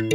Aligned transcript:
La 0.00 0.06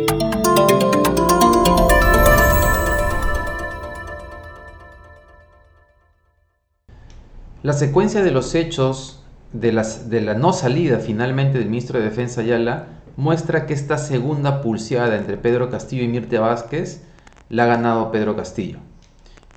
secuencia 7.73 8.23
de 8.23 8.31
los 8.31 8.55
hechos 8.55 9.25
de, 9.51 9.73
la 9.73 10.33
no 10.35 10.53
salida 10.53 10.99
finalmente 10.99 11.57
del 11.57 11.67
ministro 11.67 11.99
de 11.99 12.05
Defensa 12.05 12.39
Ayala 12.39 13.01
muestra 13.17 13.65
que 13.65 13.73
esta 13.73 13.97
segunda 13.97 14.61
pulseada 14.61 15.17
entre 15.17 15.35
Pedro 15.35 15.69
Castillo 15.69 16.03
y 16.03 16.07
Mirta 16.07 16.39
Vázquez 16.39 17.03
la 17.49 17.63
ha 17.63 17.67
ganado 17.67 18.09
Pedro 18.09 18.37
Castillo. 18.37 18.77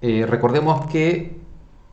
Eh, 0.00 0.26
recordemos 0.28 0.86
que 0.86 1.38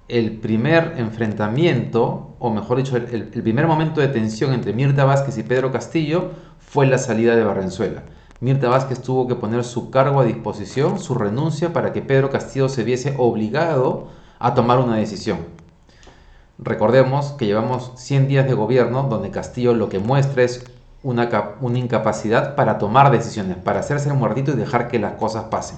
el 0.07 0.37
primer 0.37 0.95
enfrentamiento, 0.97 2.35
o 2.39 2.49
mejor 2.49 2.77
dicho, 2.77 2.97
el, 2.97 3.13
el, 3.13 3.43
primer 3.43 3.67
momento 3.67 4.01
de 4.01 4.07
tensión 4.07 4.53
entre 4.53 4.73
Mirta 4.73 5.05
Vázquez 5.05 5.37
y 5.37 5.43
Pedro 5.43 5.71
Castillo 5.71 6.31
fue 6.57 6.87
la 6.87 6.97
salida 6.97 7.35
de 7.35 7.43
Barrenzuela. 7.43 8.05
Mirta 8.39 8.67
Vázquez 8.67 9.01
tuvo 9.01 9.27
que 9.27 9.35
poner 9.35 9.63
su 9.63 9.89
cargo 9.89 10.19
a 10.19 10.25
disposición, 10.25 10.99
su 10.99 11.15
renuncia, 11.15 11.71
para 11.71 11.93
que 11.93 12.01
Pedro 12.01 12.29
Castillo 12.29 12.67
se 12.67 12.83
viese 12.83 13.15
obligado 13.17 14.09
a 14.39 14.53
tomar 14.53 14.79
una 14.79 14.97
decisión. 14.97 15.39
Recordemos 16.57 17.31
que 17.37 17.45
llevamos 17.45 17.93
100 17.95 18.27
días 18.27 18.47
de 18.47 18.53
gobierno 18.53 19.03
donde 19.03 19.31
Castillo 19.31 19.73
lo 19.73 19.89
que 19.89 19.99
muestra 19.99 20.43
es 20.43 20.65
una, 21.03 21.29
incapacidad 21.73 22.55
para 22.55 22.77
tomar 22.77 23.11
decisiones, 23.11 23.57
para 23.57 23.79
hacerse 23.79 24.09
el 24.09 24.15
muertito 24.15 24.51
y 24.51 24.55
dejar 24.55 24.87
que 24.87 24.99
las 24.99 25.13
cosas 25.13 25.45
pasen. 25.45 25.77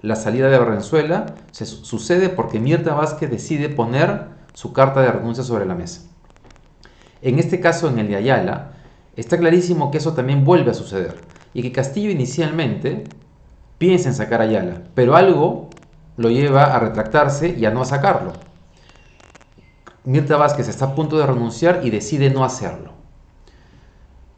La 0.00 0.16
salida 0.16 0.48
de 0.48 0.58
Barrenzuela 0.58 1.34
se 1.50 1.66
sucede 1.66 2.28
porque 2.28 2.60
Mirta 2.60 2.94
Vázquez 2.94 3.30
decide 3.30 3.68
poner 3.70 4.26
su 4.52 4.72
carta 4.72 5.00
de 5.00 5.10
renuncia 5.10 5.42
sobre 5.42 5.66
la 5.66 5.74
mesa. 5.74 6.02
En 7.22 7.38
este 7.38 7.60
caso, 7.60 7.88
en 7.88 7.98
el 7.98 8.08
de 8.08 8.16
Ayala, 8.16 8.72
está 9.16 9.38
clarísimo 9.38 9.90
que 9.90 9.98
eso 9.98 10.12
también 10.12 10.44
vuelve 10.44 10.70
a 10.70 10.74
suceder 10.74 11.33
y 11.54 11.62
que 11.62 11.72
Castillo 11.72 12.10
inicialmente 12.10 13.04
piensa 13.78 14.08
en 14.08 14.14
sacar 14.14 14.40
a 14.40 14.44
Ayala, 14.44 14.82
pero 14.94 15.16
algo 15.16 15.70
lo 16.16 16.30
lleva 16.30 16.74
a 16.74 16.80
retractarse 16.80 17.54
y 17.56 17.64
a 17.64 17.70
no 17.70 17.84
sacarlo. 17.84 18.32
Mirta 20.04 20.36
Vázquez 20.36 20.68
está 20.68 20.86
a 20.86 20.94
punto 20.94 21.16
de 21.16 21.26
renunciar 21.26 21.80
y 21.82 21.90
decide 21.90 22.28
no 22.28 22.44
hacerlo. 22.44 22.92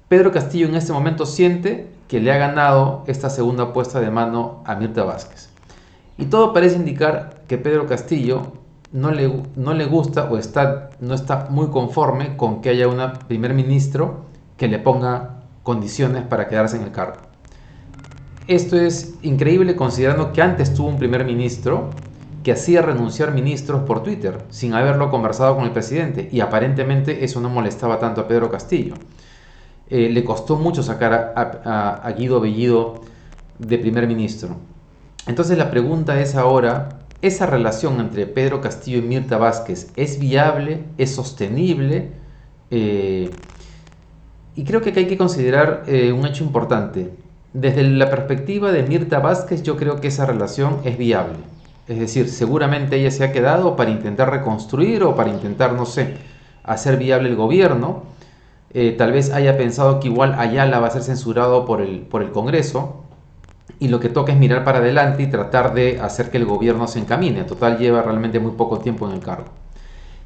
Pedro 0.09 0.31
Castillo 0.31 0.69
en 0.69 0.77
este 0.77 0.93
momento 0.93 1.27
siente 1.27 1.91
que 2.07 2.21
le 2.21 2.31
ha 2.31 2.37
ganado 2.37 3.03
esta 3.09 3.31
segunda 3.31 3.73
puesta 3.73 3.99
de 4.01 4.11
mano 4.11 4.63
a 4.65 4.77
Mirta 4.77 5.03
Vázquez. 5.03 5.51
Y 6.19 6.27
todo 6.27 6.53
parece 6.53 6.77
indicar 6.77 7.43
que 7.49 7.59
Pedro 7.59 7.87
Castillo 7.87 8.53
no 8.93 9.11
le, 9.11 9.43
no 9.57 9.75
le 9.75 9.87
gusta 9.87 10.31
o 10.31 10.39
está, 10.39 10.91
no 11.01 11.15
está 11.15 11.49
muy 11.51 11.69
conforme 11.69 12.37
con 12.37 12.61
que 12.61 12.71
haya 12.71 12.87
un 12.87 13.01
primer 13.27 13.53
ministro 13.53 14.27
que 14.57 14.69
le 14.69 14.79
ponga 14.79 15.36
condiciones 15.67 16.23
para 16.23 16.47
quedarse 16.47 16.77
en 16.77 16.85
el 16.85 16.93
cargo. 16.93 17.17
Esto 18.47 18.77
es 18.77 19.15
increíble 19.23 19.75
considerando 19.75 20.33
que 20.33 20.41
antes 20.41 20.73
tuvo 20.73 20.87
un 20.87 20.97
primer 20.97 21.25
ministro 21.25 21.91
que 22.45 22.53
hacía 22.53 22.83
renunciar 22.83 23.35
ministros 23.35 23.83
por 23.83 24.05
Twitter 24.05 24.45
sin 24.51 24.75
haberlo 24.75 25.11
conversado 25.11 25.57
con 25.57 25.65
el 25.65 25.73
presidente 25.73 26.29
y 26.31 26.39
aparentemente 26.39 27.25
eso 27.25 27.41
no 27.41 27.49
molestaba 27.49 27.99
tanto 27.99 28.21
a 28.21 28.29
Pedro 28.29 28.49
Castillo. 28.49 28.95
Eh, 29.91 30.09
le 30.09 30.23
costó 30.23 30.55
mucho 30.55 30.85
sacar 30.85 31.35
a, 31.35 32.15
Guido 32.17 32.39
Bellido 32.39 33.01
de 33.59 33.77
primer 33.79 34.07
ministro. 34.07 34.59
Entonces 35.27 35.59
la 35.59 35.73
pregunta 35.73 36.21
es 36.21 36.37
ahora, 36.37 37.01
¿esa 37.23 37.47
relación 37.47 37.99
entre 37.99 38.29
Pedro 38.29 38.61
Castillo 38.61 38.99
y 38.99 39.03
Mirta 39.03 39.37
Vázquez 39.37 39.91
es 39.97 40.21
viable, 40.21 40.85
es 40.97 41.13
sostenible? 41.13 42.13
Eh, 42.71 43.31
y 44.57 44.65
creo 44.65 44.81
que 44.81 44.93
hay 44.97 45.07
que 45.07 45.17
considerar 45.17 45.85
eh, 45.87 46.13
un 46.13 46.27
hecho 46.27 46.43
importante. 46.43 47.13
Desde 47.53 47.85
la 47.85 48.11
perspectiva 48.11 48.73
de 48.73 48.83
Mirta 48.83 49.21
Vázquez 49.21 49.63
yo 49.63 49.77
creo 49.77 50.01
que 50.01 50.09
esa 50.09 50.27
relación 50.27 50.81
es 50.85 50.99
viable 50.99 51.39
es 51.89 52.01
decir, 52.01 52.29
seguramente 52.29 52.97
ella 52.97 53.11
se 53.11 53.23
ha 53.25 53.33
quedado 53.33 53.77
para 53.77 53.91
intentar 53.91 54.31
reconstruir 54.31 55.05
o 55.05 55.15
para 55.15 55.31
intentar, 55.31 55.73
no 55.73 55.87
sé, 55.87 56.15
hacer 56.65 56.97
viable 56.97 57.29
el 57.29 57.37
gobierno. 57.37 58.03
Eh, 58.75 58.95
tal 58.99 59.13
vez 59.13 59.33
haya 59.33 59.57
pensado 59.57 60.01
que 60.01 60.09
igual 60.09 60.35
Ayala 60.39 60.81
va 60.81 60.89
a 60.89 60.91
ser 60.91 61.03
censurado 61.03 61.65
por 61.65 61.81
el, 61.81 62.01
por 62.01 62.23
el 62.23 62.33
Congreso 62.33 63.05
y 63.79 63.89
lo 63.89 64.01
que 64.01 64.09
toca 64.09 64.33
es 64.33 64.39
mirar 64.39 64.65
para 64.65 64.79
adelante 64.79 65.23
y 65.23 65.29
tratar 65.29 65.75
de 65.75 66.01
hacer 66.01 66.31
que 66.31 66.39
el 66.39 66.45
gobierno 66.45 66.89
se 66.89 66.99
encamine. 66.99 67.45
Total, 67.45 67.79
lleva 67.79 68.03
realmente 68.03 68.41
muy 68.41 68.53
poco 68.53 68.79
tiempo 68.79 69.07
en 69.09 69.15
el 69.15 69.21
cargo. 69.21 69.47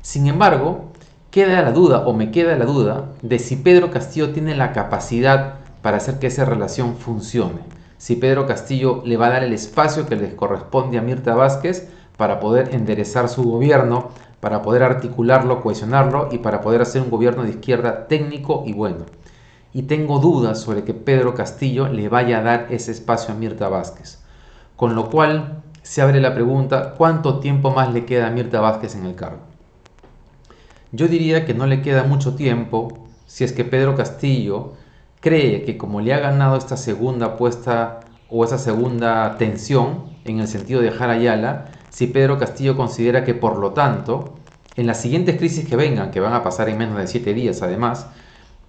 Sin 0.00 0.26
embargo, 0.28 0.92
queda 1.30 1.62
la 1.62 1.72
duda 1.72 2.06
o 2.06 2.12
me 2.12 2.30
queda 2.30 2.56
la 2.56 2.64
duda 2.64 3.06
de 3.22 3.38
si 3.38 3.56
Pedro 3.56 3.90
Castillo 3.90 4.32
tiene 4.32 4.54
la 4.56 4.72
capacidad 4.72 5.54
para 5.82 5.98
hacer 5.98 6.18
que 6.18 6.26
esa 6.26 6.44
relación 6.44 6.96
funcione 6.96 7.80
si 8.00 8.16
Pedro 8.16 8.46
Castillo 8.46 9.02
le 9.04 9.18
va 9.18 9.26
a 9.26 9.30
dar 9.30 9.44
el 9.44 9.52
espacio 9.52 10.06
que 10.06 10.16
les 10.16 10.32
corresponde 10.32 10.96
a 10.96 11.02
Mirta 11.02 11.34
Vázquez 11.34 11.90
para 12.16 12.40
poder 12.40 12.74
enderezar 12.74 13.28
su 13.28 13.42
gobierno, 13.42 14.08
para 14.40 14.62
poder 14.62 14.82
articularlo, 14.82 15.60
cohesionarlo 15.60 16.30
y 16.32 16.38
para 16.38 16.62
poder 16.62 16.80
hacer 16.80 17.02
un 17.02 17.10
gobierno 17.10 17.42
de 17.42 17.50
izquierda 17.50 18.08
técnico 18.08 18.62
y 18.64 18.72
bueno. 18.72 19.04
Y 19.74 19.82
tengo 19.82 20.18
dudas 20.18 20.60
sobre 20.60 20.82
que 20.82 20.94
Pedro 20.94 21.34
Castillo 21.34 21.88
le 21.88 22.08
vaya 22.08 22.38
a 22.38 22.42
dar 22.42 22.66
ese 22.70 22.90
espacio 22.90 23.34
a 23.34 23.36
Mirta 23.36 23.68
Vázquez. 23.68 24.22
Con 24.76 24.94
lo 24.94 25.10
cual 25.10 25.62
se 25.82 26.00
abre 26.00 26.22
la 26.22 26.34
pregunta, 26.34 26.94
¿cuánto 26.96 27.38
tiempo 27.38 27.70
más 27.70 27.92
le 27.92 28.06
queda 28.06 28.28
a 28.28 28.30
Mirta 28.30 28.62
Vázquez 28.62 28.94
en 28.94 29.04
el 29.04 29.14
cargo? 29.14 29.49
Yo 30.92 31.08
diría 31.08 31.46
que 31.46 31.54
no 31.54 31.66
le 31.66 31.82
queda 31.82 32.04
mucho 32.04 32.34
tiempo 32.34 33.08
si 33.26 33.44
es 33.44 33.52
que 33.52 33.64
Pedro 33.64 33.94
Castillo 33.94 34.72
cree 35.20 35.62
que 35.62 35.76
como 35.76 36.00
le 36.00 36.12
ha 36.14 36.18
ganado 36.18 36.56
esta 36.56 36.76
segunda 36.76 37.26
apuesta 37.26 38.00
o 38.28 38.44
esa 38.44 38.58
segunda 38.58 39.36
tensión 39.38 40.04
en 40.24 40.40
el 40.40 40.48
sentido 40.48 40.80
de 40.80 40.90
dejar 40.90 41.10
Ayala, 41.10 41.68
si 41.90 42.06
Pedro 42.06 42.38
Castillo 42.38 42.76
considera 42.76 43.24
que 43.24 43.34
por 43.34 43.58
lo 43.58 43.72
tanto, 43.72 44.34
en 44.76 44.86
las 44.86 45.00
siguientes 45.00 45.36
crisis 45.36 45.68
que 45.68 45.76
vengan, 45.76 46.10
que 46.10 46.20
van 46.20 46.32
a 46.32 46.42
pasar 46.42 46.68
en 46.68 46.78
menos 46.78 46.98
de 46.98 47.06
siete 47.06 47.34
días 47.34 47.62
además, 47.62 48.08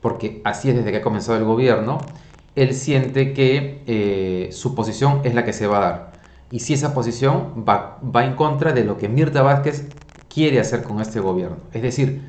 porque 0.01 0.41
así 0.43 0.69
es 0.69 0.75
desde 0.75 0.91
que 0.91 0.97
ha 0.97 1.01
comenzado 1.01 1.37
el 1.37 1.45
gobierno, 1.45 2.13
él 2.55 2.73
siente 2.73 3.33
que 3.33 3.83
eh, 3.87 4.49
su 4.51 4.75
posición 4.75 5.21
es 5.23 5.35
la 5.35 5.45
que 5.45 5.53
se 5.53 5.67
va 5.67 5.77
a 5.77 5.81
dar. 5.81 6.11
Y 6.51 6.59
si 6.59 6.73
esa 6.73 6.93
posición 6.93 7.65
va, 7.67 7.99
va 8.03 8.25
en 8.25 8.35
contra 8.35 8.73
de 8.73 8.83
lo 8.83 8.97
que 8.97 9.07
Mirta 9.07 9.41
Vázquez 9.41 9.93
quiere 10.33 10.59
hacer 10.59 10.83
con 10.83 11.01
este 11.01 11.19
gobierno. 11.19 11.57
Es 11.73 11.81
decir, 11.81 12.21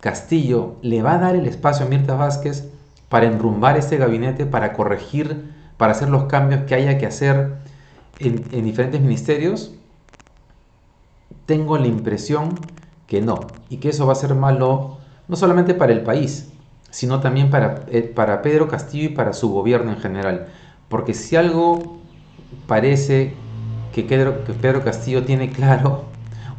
Castillo 0.00 0.76
le 0.82 1.02
va 1.02 1.14
a 1.14 1.18
dar 1.18 1.36
el 1.36 1.46
espacio 1.46 1.86
a 1.86 1.88
Mirta 1.88 2.14
Vázquez 2.14 2.68
para 3.08 3.26
enrumbar 3.26 3.76
este 3.76 3.96
gabinete, 3.96 4.46
para 4.46 4.72
corregir, 4.72 5.50
para 5.76 5.92
hacer 5.92 6.08
los 6.10 6.24
cambios 6.24 6.62
que 6.62 6.74
haya 6.74 6.98
que 6.98 7.06
hacer 7.06 7.56
en, 8.18 8.64
diferentes 8.64 9.00
ministerios? 9.00 9.74
Tengo 11.46 11.78
la 11.78 11.86
impresión 11.86 12.54
que 13.06 13.22
no, 13.22 13.40
y 13.70 13.78
que 13.78 13.88
eso 13.88 14.06
va 14.06 14.12
a 14.12 14.16
ser 14.16 14.34
malo 14.34 14.98
no 15.28 15.36
solamente 15.36 15.74
para 15.74 15.92
el 15.92 16.02
país, 16.02 16.50
sino 16.90 17.20
también 17.20 17.50
para, 17.50 17.84
eh, 17.88 18.02
para 18.02 18.42
Pedro 18.42 18.68
Castillo 18.68 19.06
y 19.06 19.14
para 19.14 19.32
su 19.32 19.50
gobierno 19.50 19.90
en 19.90 19.98
general. 19.98 20.48
Porque 20.88 21.14
si 21.14 21.36
algo 21.36 21.98
parece 22.66 23.34
que 23.94 24.06
que 24.06 24.54
Pedro 24.60 24.84
Castillo 24.84 25.24
tiene 25.24 25.50
claro, 25.50 26.04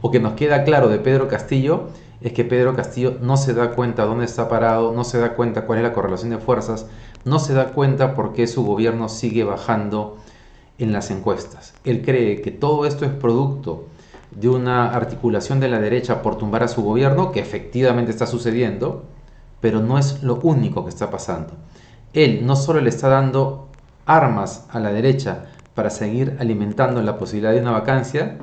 o 0.01 0.11
que 0.11 0.19
nos 0.19 0.33
queda 0.33 0.63
claro 0.63 0.89
de 0.89 0.99
Pedro 0.99 1.27
Castillo, 1.27 1.87
es 2.21 2.33
que 2.33 2.43
Pedro 2.43 2.75
Castillo 2.75 3.17
no 3.21 3.37
se 3.37 3.53
da 3.53 3.71
cuenta 3.71 4.05
dónde 4.05 4.25
está 4.25 4.49
parado, 4.49 4.91
no 4.93 5.03
se 5.03 5.19
da 5.19 5.35
cuenta 5.35 5.65
cuál 5.65 5.79
es 5.79 5.83
la 5.83 5.93
correlación 5.93 6.31
de 6.31 6.37
fuerzas, 6.37 6.87
no 7.25 7.39
se 7.39 7.53
da 7.53 7.67
cuenta 7.67 8.13
por 8.13 8.33
qué 8.33 8.47
su 8.47 8.65
gobierno 8.65 9.09
sigue 9.09 9.43
bajando 9.43 10.17
en 10.77 10.91
las 10.91 11.11
encuestas. 11.11 11.73
Él 11.83 12.01
cree 12.03 12.41
que 12.41 12.51
todo 12.51 12.85
esto 12.85 13.05
es 13.05 13.11
producto 13.11 13.85
de 14.31 14.49
una 14.49 14.93
articulación 14.93 15.59
de 15.59 15.69
la 15.69 15.79
derecha 15.79 16.21
por 16.21 16.37
tumbar 16.37 16.63
a 16.63 16.67
su 16.67 16.83
gobierno, 16.83 17.31
que 17.31 17.39
efectivamente 17.39 18.11
está 18.11 18.25
sucediendo, 18.25 19.03
pero 19.61 19.81
no 19.81 19.97
es 19.97 20.23
lo 20.23 20.39
único 20.41 20.83
que 20.83 20.89
está 20.89 21.09
pasando. 21.09 21.53
Él 22.13 22.45
no 22.45 22.55
solo 22.55 22.81
le 22.81 22.89
está 22.89 23.09
dando 23.09 23.67
armas 24.05 24.65
a 24.71 24.79
la 24.79 24.91
derecha 24.91 25.45
para 25.75 25.89
seguir 25.89 26.37
alimentando 26.39 27.01
la 27.01 27.17
posibilidad 27.17 27.53
de 27.53 27.61
una 27.61 27.71
vacancia, 27.71 28.37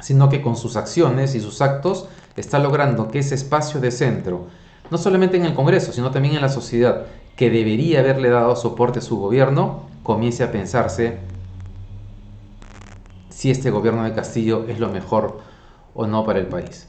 sino 0.00 0.28
que 0.28 0.42
con 0.42 0.56
sus 0.56 0.76
acciones 0.76 1.34
y 1.34 1.40
sus 1.40 1.62
actos 1.62 2.08
está 2.36 2.58
logrando 2.58 3.08
que 3.08 3.20
ese 3.20 3.34
espacio 3.34 3.80
de 3.80 3.90
centro, 3.90 4.46
no 4.90 4.98
solamente 4.98 5.36
en 5.36 5.46
el 5.46 5.54
Congreso, 5.54 5.92
sino 5.92 6.10
también 6.10 6.34
en 6.34 6.42
la 6.42 6.48
sociedad, 6.48 7.06
que 7.36 7.50
debería 7.50 8.00
haberle 8.00 8.30
dado 8.30 8.56
soporte 8.56 9.00
a 9.00 9.02
su 9.02 9.18
gobierno, 9.18 9.82
comience 10.02 10.44
a 10.44 10.52
pensarse 10.52 11.18
si 13.30 13.50
este 13.50 13.70
gobierno 13.70 14.04
de 14.04 14.14
Castillo 14.14 14.64
es 14.68 14.80
lo 14.80 14.88
mejor 14.88 15.40
o 15.94 16.06
no 16.06 16.24
para 16.24 16.38
el 16.38 16.46
país. 16.46 16.88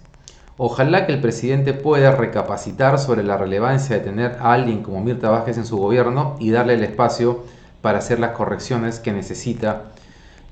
Ojalá 0.58 1.06
que 1.06 1.14
el 1.14 1.22
presidente 1.22 1.74
pueda 1.74 2.12
recapacitar 2.12 2.98
sobre 2.98 3.24
la 3.24 3.38
relevancia 3.38 3.98
de 3.98 4.04
tener 4.04 4.38
a 4.40 4.54
alguien 4.54 4.82
como 4.82 5.02
Mirta 5.02 5.30
Vázquez 5.30 5.58
en 5.58 5.66
su 5.66 5.78
gobierno 5.78 6.36
y 6.40 6.52
darle 6.52 6.74
el 6.74 6.84
espacio 6.84 7.44
para 7.82 8.00
hacer 8.00 8.20
las 8.20 8.32
correcciones 8.32 9.00
que 9.00 9.12
necesita 9.12 9.92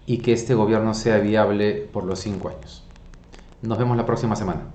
y 0.06 0.19
que 0.19 0.34
este 0.34 0.54
gobierno 0.54 0.94
sea 0.94 1.18
viable 1.18 1.90
por 1.92 2.04
los 2.04 2.19
cinco 2.19 2.50
años. 2.50 2.84
Nos 3.62 3.78
vemos 3.78 3.98
la 3.98 4.06
próxima 4.06 4.36
semana. 4.36 4.68